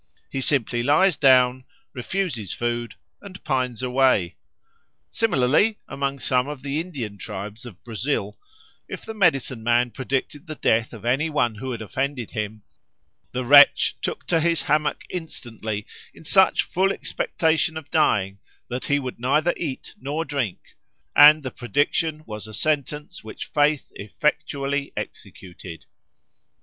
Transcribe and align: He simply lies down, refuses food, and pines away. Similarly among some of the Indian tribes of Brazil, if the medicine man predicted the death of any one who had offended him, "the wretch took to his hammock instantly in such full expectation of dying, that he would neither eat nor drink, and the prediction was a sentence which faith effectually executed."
He 0.31 0.41
simply 0.41 0.81
lies 0.81 1.15
down, 1.15 1.63
refuses 1.93 2.51
food, 2.55 2.95
and 3.21 3.43
pines 3.43 3.83
away. 3.83 4.35
Similarly 5.11 5.77
among 5.87 6.17
some 6.17 6.47
of 6.47 6.63
the 6.63 6.79
Indian 6.79 7.19
tribes 7.19 7.67
of 7.67 7.83
Brazil, 7.83 8.39
if 8.87 9.05
the 9.05 9.13
medicine 9.13 9.61
man 9.63 9.91
predicted 9.91 10.47
the 10.47 10.55
death 10.55 10.91
of 10.91 11.05
any 11.05 11.29
one 11.29 11.53
who 11.53 11.71
had 11.71 11.83
offended 11.83 12.31
him, 12.31 12.63
"the 13.31 13.45
wretch 13.45 13.95
took 14.01 14.25
to 14.25 14.39
his 14.39 14.63
hammock 14.63 15.03
instantly 15.11 15.85
in 16.15 16.23
such 16.23 16.63
full 16.63 16.91
expectation 16.91 17.77
of 17.77 17.91
dying, 17.91 18.39
that 18.69 18.85
he 18.85 18.97
would 18.97 19.19
neither 19.19 19.53
eat 19.55 19.93
nor 20.01 20.25
drink, 20.25 20.57
and 21.15 21.43
the 21.43 21.51
prediction 21.51 22.23
was 22.25 22.47
a 22.47 22.55
sentence 22.55 23.23
which 23.23 23.45
faith 23.45 23.85
effectually 23.93 24.93
executed." 24.97 25.85